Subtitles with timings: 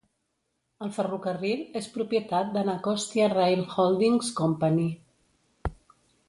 [0.85, 4.83] El ferrocarril és propietat d'Anacostia Rail Holdings Company.